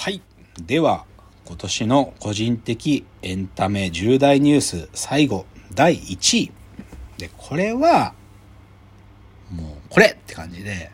[0.00, 0.22] はい。
[0.66, 1.04] では、
[1.44, 6.52] 今年の個人的エンタメ重大ニュース最後、第1位。
[7.18, 8.14] で、これは、
[9.52, 10.90] もう、これって感じで、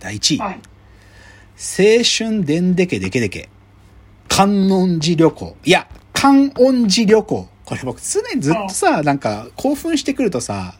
[0.00, 0.38] 第1位。
[0.38, 0.54] はい。
[0.58, 3.48] 青春でんでけでけでけ。
[4.28, 5.56] 観音寺旅行。
[5.64, 7.48] いや、観音寺旅行。
[7.64, 10.74] これ僕常にずっとさ、なんか興奮してくるとさ、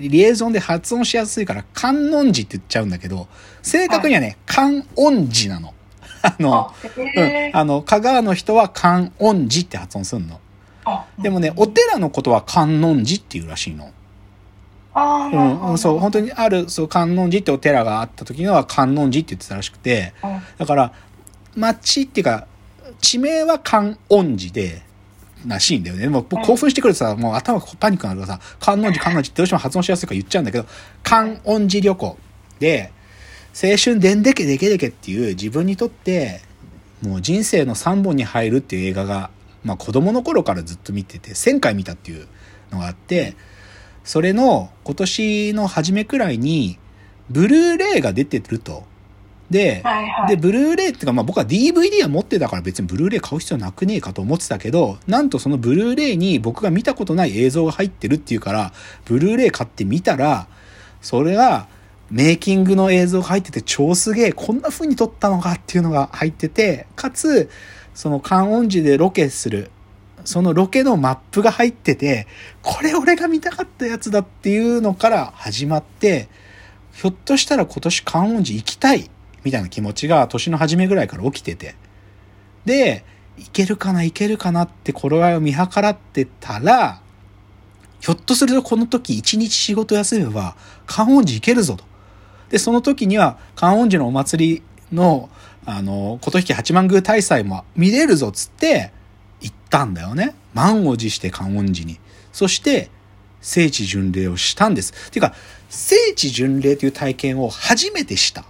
[0.00, 3.28] リエゾンで発音しやすいから観音寺って言っちゃうんだけど、
[3.60, 5.74] 正確にはね、観音寺なの。
[6.24, 6.72] あの、あ、
[7.16, 7.50] うん。
[7.52, 10.40] あの、香川の人は観音寺って発音すんの。
[10.84, 13.90] あでもね、お寺のことは観音寺っていうらしいの。
[14.96, 20.40] うん、うんそう、本当にある、そう、観音寺ってお寺があった時には観音寺って言ってたらしくて、うん。
[20.58, 20.92] だから、
[21.54, 22.46] 町っていうか、
[23.00, 24.82] 地名は観音寺で、
[25.46, 26.02] らしいんだよね。
[26.02, 30.66] でも僕興奮してくるとさ、もう頭がパニックになるからさ、観音寺、観音寺ってどうしても発音しやすいから言っちゃうんだけど、
[31.02, 32.18] 観音寺旅行
[32.58, 32.92] で、
[33.54, 36.40] 青春でんでけでけでけっていう自分にとって、
[37.02, 39.30] もう人生の3本に入るっていう映画が、
[39.62, 42.26] まあ子供の頃からずっと見てて、1000回見たっていう
[42.72, 43.36] のがあって、
[44.02, 46.78] それの今年の初めくらいに、
[47.30, 48.84] ブルーレイが出てると。
[49.50, 50.28] で、はいはい。
[50.30, 58.72] で、ブルーレイっていうか、まあ僕は DVD は持ってたから別にブルーレイ買う必要なくねえかと思ってたけど、なんとそのブルーレイに僕が見たことない映像が入ってるっていうから、
[59.04, 60.48] ブルーレイ買ってみたら、
[61.00, 61.68] それが
[62.14, 67.50] メイキングの映像が入ってて超すげえ、こんな風に撮ったのかっていうのが入ってて、かつ、
[67.92, 69.72] その観音寺でロケする、
[70.24, 72.28] そのロケのマップが入ってて、
[72.62, 76.28] これ俺が見たかったやつだっていうのから始まって、
[76.92, 79.10] ひょっとしたら今年観音寺行きたい
[79.42, 81.74] みたいな気持ちが年の初めぐらいから起きてて。
[82.64, 83.04] で、
[83.38, 87.00] いけるかないけるかなって頃合いを見計らってたら、
[87.98, 90.54] ひょっとするとこの時一日仕事休めば
[90.86, 91.93] 観音寺行けるぞと。
[92.54, 95.28] で、その時には観音寺のお祭りの、
[95.66, 98.92] あの、琴引八幡宮大祭も見れるぞっつって
[99.40, 100.36] 行ったんだよね。
[100.52, 101.98] 満を持して観音寺に。
[102.32, 102.90] そして、
[103.40, 104.94] 聖地巡礼をしたんです。
[105.08, 105.34] っていうか、
[105.68, 108.44] 聖地巡礼という体験を初めてした。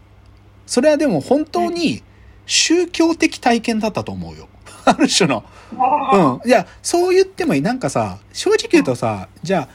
[0.67, 2.03] それはでも本当に
[2.45, 4.49] 宗教的体験だったと思うよ。
[4.85, 5.45] ある種の。
[5.79, 6.47] あうん。
[6.47, 7.63] いや、そう言ってもいい。
[7.63, 9.69] なんかさ、正直言うとさ、じゃあ、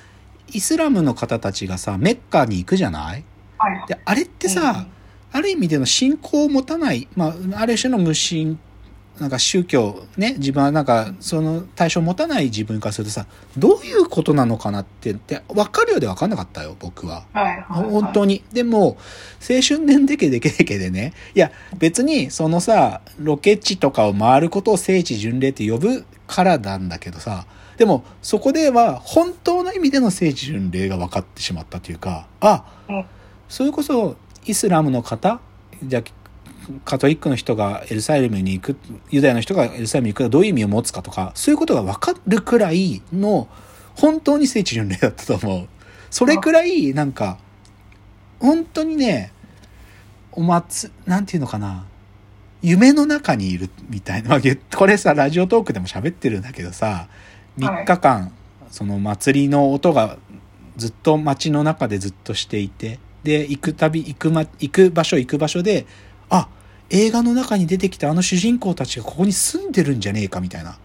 [0.54, 3.24] イスラムの方たちがさ、メッカに行くじゃない？
[3.60, 3.88] はい。
[3.88, 4.88] で、あれってさ、
[5.32, 8.60] ある意味での信仰を持たない、まあ、ある種の無信、
[9.20, 13.28] なんか宗教、ね、自分はなんか、その対象を持たない自分からするとさ、
[13.58, 17.26] どういうことなのかなって、って分かるようで分かんなかったよ、僕は。
[17.34, 17.90] はいはい。
[17.90, 18.44] 本当に。
[18.54, 18.98] でも、
[19.42, 21.14] 青春年でけでけでけでね。
[21.36, 27.46] いや、別に、そのさ、ロケ地とかを回ることを聖地巡礼って呼ぶからなんだけどさ、
[27.78, 33.06] でも、そこでは、本当の意味での聖地巡礼が分かってしまったというか、あ、うん
[33.50, 34.16] それこそ、
[34.46, 35.42] イスラムの方
[35.84, 36.04] じゃあ
[36.86, 38.78] カトリックの人がエルサレムに行く、
[39.10, 43.48] ユダヤの人がエルサレムに行くとどういう意味を持つかとか、そういうことが分かるくらいの、
[43.96, 45.68] 本当に聖地巡礼だったと思う。
[46.12, 47.40] それくらい、なんか、
[48.40, 49.32] 本当にね、
[50.32, 51.86] お祭、なんていうのかな、
[52.62, 54.30] 夢の中にいるみたいな。
[54.30, 54.40] まあ
[54.76, 57.08] これさ、ラジオトークでも喋ってるんだけどさ、
[57.58, 58.32] 3日間、
[58.70, 60.18] その祭りの音が
[60.78, 65.86] ずっと街の中でずっとしていて、で、行くたび、行くま、行く場所行く場所で、
[66.30, 66.48] あ、
[66.90, 70.78] 映画の中に出てきたあの主人公たちがここに住んでるんじゃねえかみたいな。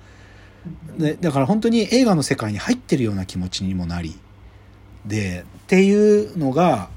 [0.98, 4.14] でだから本当に映画の世界に入ってるような気持ちにもなり
[5.04, 6.88] でっていうのが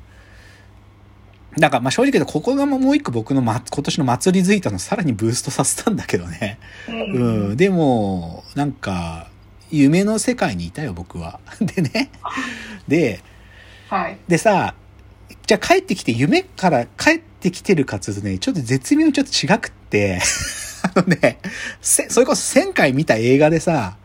[1.57, 6.91] だからまあ正直言うとここがもう一個僕の、ま、今年の祭りづいたのさらにブーストさせたんだけどね、う。
[6.91, 9.29] うんん、でもなんか
[9.69, 12.11] 夢の世界にいたよ僕は でね
[12.87, 13.21] で
[13.89, 14.17] はい。
[14.27, 14.75] でさ
[15.47, 20.19] じゃあ帰ってきて夢から帰ってきてるかつうとねちょっと絶妙にちょっと違くって
[20.83, 21.39] あのね
[21.81, 23.97] せそれこそ1000回見た映画でさ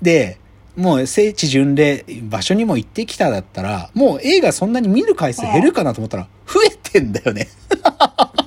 [0.00, 0.38] で
[0.74, 7.48] もう聖地巡礼場所にも行ってきただったらもう映画そんなに見る回数減るかなと思ったら増えてんだよね。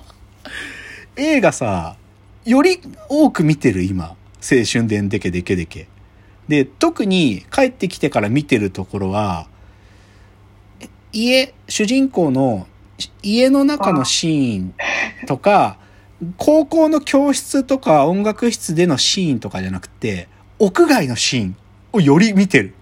[1.15, 1.95] 映画さ
[2.45, 4.15] より多く見てる今。
[4.41, 5.87] 青春でんでけでけでけ。
[6.47, 9.47] で特に帰ってきてから見てるところは
[11.11, 12.67] 家、主人公の
[13.23, 14.73] 家の中のシーン
[15.27, 15.77] とか、
[16.37, 20.27] 高校の教室とか音楽室でのシーンとかじゃなくて、
[20.59, 21.57] 屋外のシーン
[21.93, 22.73] をより見てる。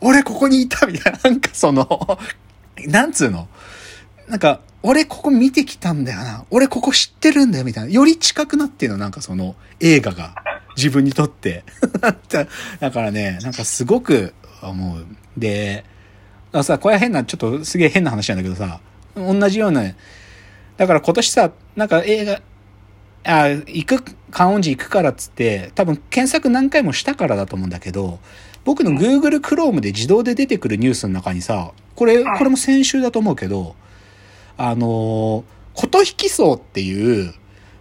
[0.00, 2.18] 俺ここにいたみたいな、なんかその、
[2.86, 3.48] なんつうの？
[4.28, 6.44] なんか、俺ここ見てきたんだよな。
[6.50, 7.90] 俺ここ知ってるんだよみたいな。
[7.90, 10.34] より近くなってるの、なんかその映画が。
[10.76, 11.64] 自分にとって。
[12.80, 15.06] だからね、なんかすごく思う。
[15.36, 15.84] で、
[16.58, 18.80] らさ、これは変な、ちょっとすげえ変な話なんだけどさ、
[19.16, 19.82] 同じような、
[20.76, 22.40] だから今年さ、なんか映画、
[23.24, 28.18] あ、行く、観音寺行くからっつって、多分検索何回もしたからだと思うんだけど、
[28.64, 32.38] 僕の Google Chrome で自動で出てくるニュースの中にさ、これ、はい。
[32.38, 33.76] これも先週だと思うけど、
[34.56, 37.34] あのー、琴引き荘っていう、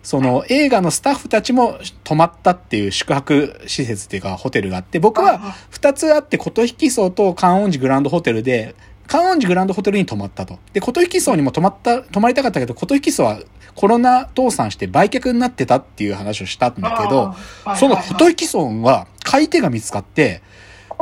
[0.04, 8.76] その映画のスタッフたちも泊まったっていう宿泊施設っていうかホテルがあって、僕は二つあって琴引き荘と観音寺グランドホテルで、
[9.08, 10.60] 観音寺グランドホテルに泊まったと。
[10.74, 13.40] で、琴引き荘にも泊まった、泊まりたかったけど、琴引き荘は
[13.76, 17.34] コロナ倒産して売却になってたっていう話をしたんだけど、
[17.78, 20.42] その琴引き荘は買い手が見つかって、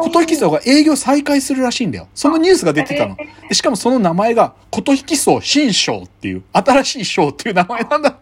[0.01, 2.07] 琴引き荘が営業再開するらしいんだよ。
[2.13, 3.15] そのニュースが出てたの。
[3.47, 8.19] でしかもその名前が、琴引き荘新章っていう、新しい章っていう名前なんだって。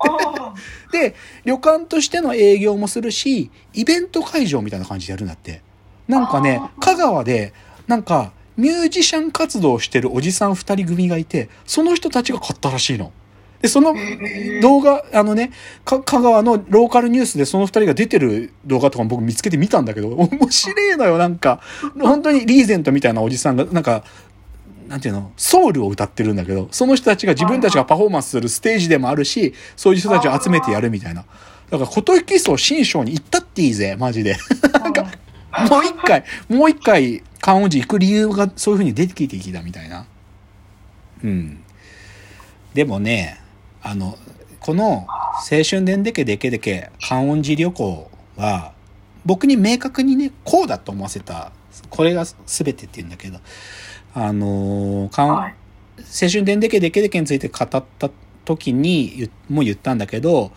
[0.97, 1.15] で、
[1.45, 5.61] 旅館としての営業もするし、イベント会場みたいな感じでやるんだって。
[6.07, 7.53] なんかね香川で、
[7.87, 13.13] なんか、ミュージシャン活動をしてるおじさん二人組がいて、その人たちが買ったらしいの。
[13.61, 13.93] で、その
[14.61, 15.51] 動画、あのね、
[15.83, 21.61] か香川のローカルニュースでその二人が出てる動画とかも僕見つけて見たんだけど、 面白いのよ、なんか。
[21.99, 24.03] 本当にリーゼントみたいなおじさんが、なんか、
[24.87, 31.25] なんていうの、ソウルを歌ってるんだけど、その人たちが自分たちがパフォーマンスするステージでもあるし、そういう人たちを集めてやるみたいな。
[31.69, 34.37] だから、琴引き荘新章に行ったっていいぜ、マジで。
[34.73, 35.03] なんか、
[35.69, 40.05] もう一回、もう一回、観音寺行く理由がそういう風に出てきてきたみたいな。
[41.23, 41.59] うん。
[42.73, 43.39] でもね、
[43.81, 44.17] あの、
[44.59, 48.73] この青春でんでけでけでけ観音寺旅行は、
[49.25, 51.51] 僕に明確にね、こうだと思わせた、
[51.89, 53.39] これが全てって言うんだけど、
[54.13, 55.55] あのー、観音はい。
[55.99, 57.83] 青春でんでけでけでけについて語った
[58.45, 60.51] 時に言もう言ったんだけど、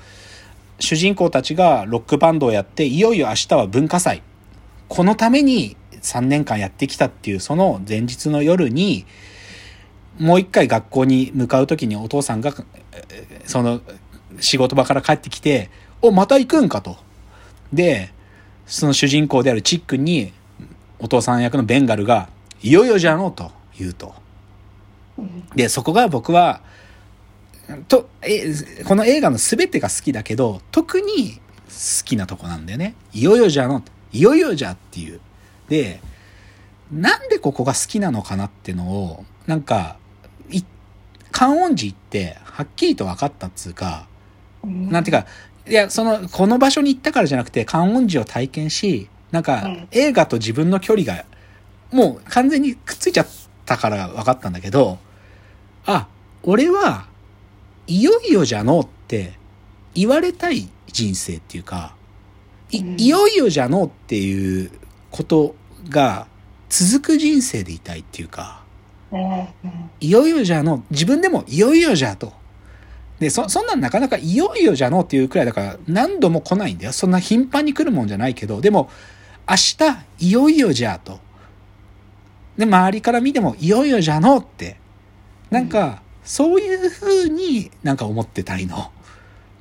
[0.78, 4.22] 主人公たちがロックバンドをやって、いよいよ明日は文化祭。
[4.88, 9.04] このために3年間やってきたっていう、その前日の夜に、
[10.18, 12.52] もう一回学校に向かう時にお父さんが、
[12.92, 13.80] えーその
[14.40, 15.70] 仕事場から帰ってきて、
[16.00, 16.96] お、また行くんかと。
[17.72, 18.12] で、
[18.66, 20.32] その主人公であるチックに、
[20.98, 22.28] お父さん役のベンガルが、
[22.62, 24.14] いよいよじゃのうと言うと。
[25.54, 26.62] で、そこが僕は、
[27.88, 28.52] と、え、
[28.84, 32.94] この映画の全てが好きだけど、特に好きなとこなんだよね。
[33.12, 33.82] いよいよじゃの、
[34.12, 35.20] いよいよじゃっていう。
[35.68, 36.00] で、
[36.90, 40.01] なんでここが好きなのかなってのを、なんか、い、
[41.42, 44.06] 観音寺行って、はっきりと分かったっつうか、
[44.62, 45.26] なんていうか、
[45.66, 51.24] いや、その、この場所に行ったからじゃなくて、観音寺を体験し、なんかうん、映画と自分の距離が、
[51.90, 53.26] もう完全にくっついちゃっ
[53.66, 55.00] たから分かったんだけど、
[55.84, 56.06] あ、
[56.44, 57.06] 俺は、
[57.88, 59.32] いよいよじゃのうって
[59.94, 61.96] 言われたい人生っていうか、
[62.70, 63.00] いうん。
[63.00, 64.70] いよいよじゃのうっていう
[65.10, 65.56] こと
[65.88, 66.28] が
[66.68, 68.61] 続く人生でいたいっていうか、
[70.00, 72.32] いよいよじゃの、自分でもいよいよじゃと。
[73.18, 76.92] で、そ、そんなんなかなかいよいよじゃのっていうくらいだから何度も来ないんだよ。
[76.92, 78.90] そんな頻繁に来るもんじゃないけど、でも、
[79.48, 81.20] 明日いよいよじゃと。
[82.56, 84.76] で、周りから見てもいよいよじゃのって。
[85.50, 88.90] なんか、そういう風になんか思ってたいの。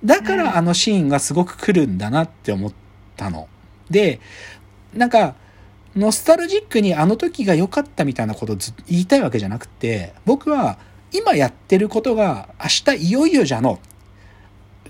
[0.04, 2.74] だからあのシーンがすごく来るんだなって思っ
[3.16, 3.48] たの。
[3.90, 4.20] で、
[4.94, 5.36] なんか、
[5.96, 10.78] ノスタルジックにあの時が良かったみたいなことをずっと言いたいわけじゃなくて、僕は
[11.12, 13.80] 今やってることが明日いよいよじゃの。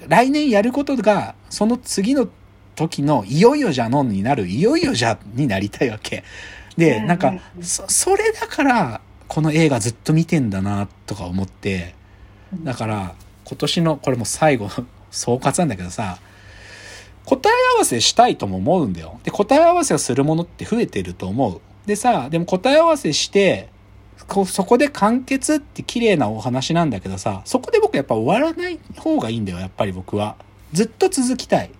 [0.08, 2.28] 来年やることがその次の
[2.76, 6.24] 時のいよいよじゃのになるいよいよじゃになりたいわけ。
[6.78, 11.96] で、うんなんかそ、それだからこの映画ずっと見てんだなとか思って、
[12.64, 16.20] だから今年のこれも最後の総括なんだけどさ
[17.26, 19.20] 答え合わせしたいとも思うんだよ。
[19.24, 21.62] で答え合わせをするものって増えてると思う。
[21.86, 23.70] でさでも答え合わせして
[24.28, 30.36] こそこで完結って綺麗なお話なんだけどさそこで僕やっぱ終わらない方がいいんだよやっぱり僕は。
[30.74, 31.72] ずっと続きたい。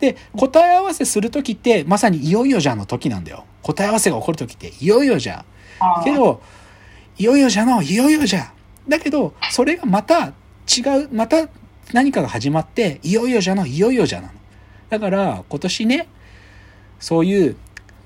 [0.00, 3.44] で答え合わせする時ってまさにいよいよじゃんの時なんだよ。
[3.62, 5.44] 答え合わせが起こる時っていよいよじゃん。
[6.04, 6.42] けど、
[7.18, 8.52] いよいよじゃの、いよいよじゃ。
[8.88, 10.32] だけど、それがまた
[10.68, 11.48] 違う、また
[11.92, 14.32] 何かが始まって、いよいよじゃの、いよいよじゃなの。
[14.90, 16.08] だから、今年ね、
[16.98, 17.56] そういう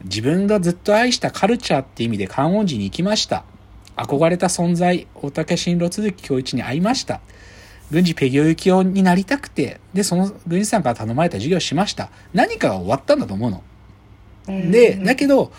[0.05, 3.45] 自分がずっと愛したカルチャーって意味で観音寺に行きました。
[3.97, 7.21] 憧れた存在、大竹新郎鈴木恭一に会いました。
[7.91, 12.11] 軍事ペギオユキオになりたくて、で、その軍事さんから頼まれた授業をしました。
[12.33, 13.63] 何かが終わったんだと思うの。
[14.71, 15.53] で、だけど、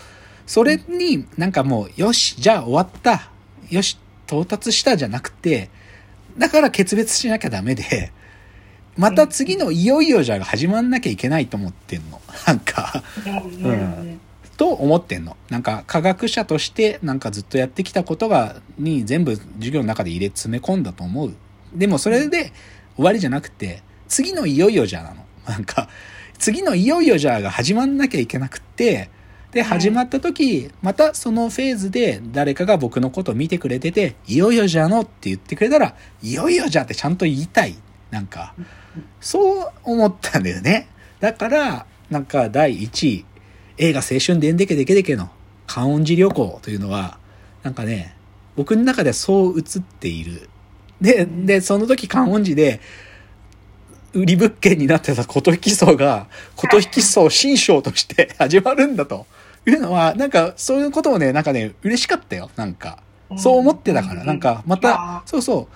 [0.46, 3.30] それになんかもう、よし、じゃあ終わった。
[3.70, 5.70] よし、到達したじゃなくて、
[6.38, 8.12] だから決別しなきゃダメで、
[8.96, 12.20] また次のいよいよじゃが始まんなきゃいけないと思ってんの。
[12.46, 14.20] なんか、うんうん
[14.56, 15.36] と思ってんの。
[15.50, 21.34] なんか科学者としてなんかずっとやってきたことが、に全部授業の中で入れ詰め込んだと思う。
[21.74, 22.52] でもそれで
[22.96, 25.16] 終わりじゃなくて、次のいよいよじゃなの。
[25.46, 25.88] なんか、
[26.38, 29.10] 次のいよいよじゃが始まんなきゃいけなくって、
[29.52, 37.74] で、始まった時、またそのフェーズで誰かが僕のことを見てくれてて、いよいよじゃのって言ってくれたら、いよいよじゃってちゃんと言いたい。
[38.10, 38.54] なんか、
[39.20, 40.88] そう思ったんだよね。
[41.20, 43.24] だから、なんか第1位、
[43.78, 45.28] 映画青春でんでけでけでけの
[45.66, 47.18] 観音寺旅行というのは、
[47.62, 48.14] なんかね、
[48.54, 50.48] 僕の中ではそう映っている。
[51.00, 52.80] で、で、その時観音寺で、
[54.14, 59.26] 売り物件になってた琴引き層が、琴引き層新章として始まるんだと
[59.66, 62.50] いうのは、なんかそういうこともね、なんかね、嬉しかったよ。
[62.56, 63.02] なんか、
[63.36, 65.74] そう思ってたから、なんかまた、そうそう、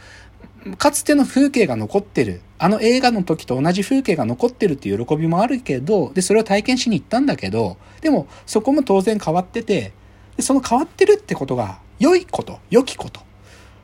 [0.76, 2.40] かつての風景が残ってる。
[2.58, 9.92] あの映画の時と同じ風景が残ってるっていう喜びもあるけど、で、それを体験しに行ったんだけど、でもそこも当然変わってて、
[10.36, 13.20] でその変わってるってことが良いこと、良きこと。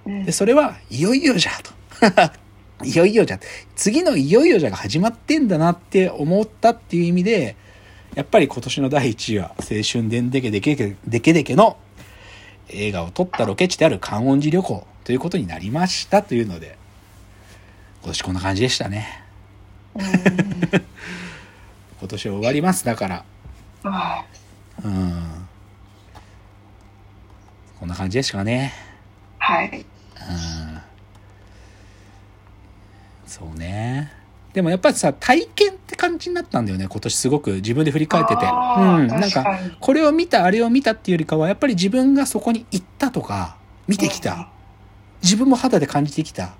[0.07, 1.73] うんで、それはいよいよじゃと。
[2.85, 3.41] いよいよじゃ。
[3.75, 7.57] 次のいよいよじゃが始まってんだなって思ったっていう意味で、
[8.15, 11.79] やっぱり今年の第1位は、青春でんでけでけでけでけの
[12.69, 16.77] 映画を撮ったロケ地である観音寺旅行ということになりましたというので、
[18.03, 19.23] 今年こんな感じでしたね。
[19.95, 20.03] うん
[22.01, 22.85] 今年は終わります。
[22.85, 23.25] だから、
[23.85, 24.25] あ
[24.83, 25.47] うん。
[27.79, 28.73] こんな感じですかね。
[29.39, 29.87] はい。
[30.29, 30.81] うん
[33.29, 34.11] そうね。
[34.55, 38.45] でもやっぱりさ、体験って感じになったんだよね、今年すごく自分で振り返ってて。
[38.45, 38.49] う
[39.05, 39.07] ん。
[39.07, 39.47] なんか、
[39.79, 44.49] これを見た、あれを見たっていうよりかは、やっぱり自分がそこに行ったとか、見てきた。
[45.27, 46.43] 自分も肌で感じてきた。
[46.43, 46.51] や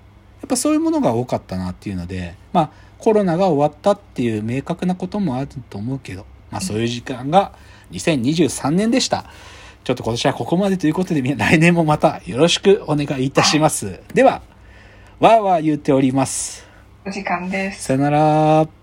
[0.45, 7.53] っぱそういうものが多かったなっていうので、まあ、コロナが終わったっていう明確なこともあると思うけど、まあそういう時間が
[7.91, 9.25] 2023年でした。
[9.83, 14.01] ちょっと今年はここまでということで、み来年もまたよろしくお願いいたします。
[14.13, 14.41] では、
[15.19, 16.67] わーわー言っております。
[17.05, 17.85] お時間です。
[17.85, 18.76] さよなら。